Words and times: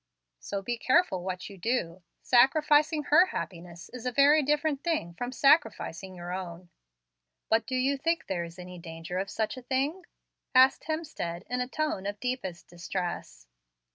So 0.39 0.63
be 0.63 0.79
careful 0.79 1.21
what 1.23 1.47
you 1.47 1.59
do. 1.59 2.01
Sacrificing 2.23 3.03
her 3.03 3.27
happiness 3.27 3.87
is 3.89 4.07
a 4.07 4.11
very 4.11 4.41
different 4.41 4.83
thing 4.83 5.13
from 5.13 5.31
sacrificing 5.31 6.15
your 6.15 6.33
own." 6.33 6.71
"But 7.49 7.67
do 7.67 7.75
you 7.75 7.97
think 7.97 8.25
there 8.25 8.43
is 8.43 8.57
any 8.57 8.79
danger 8.79 9.19
of 9.19 9.29
such 9.29 9.57
a 9.57 9.61
thing?" 9.61 10.07
asked 10.55 10.85
Hemstead, 10.85 11.43
in 11.51 11.61
a 11.61 11.67
tone 11.67 12.07
of 12.07 12.15
the 12.15 12.19
deepest 12.31 12.67
distress. 12.67 13.45